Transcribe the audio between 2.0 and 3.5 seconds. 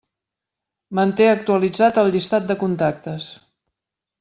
el llistat de contactes.